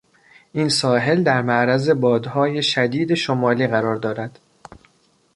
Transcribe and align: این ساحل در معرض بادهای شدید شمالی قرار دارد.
این 0.51 0.69
ساحل 0.69 1.23
در 1.23 1.41
معرض 1.41 1.89
بادهای 1.89 2.63
شدید 2.63 3.13
شمالی 3.13 3.67
قرار 3.67 3.95
دارد. 3.95 4.39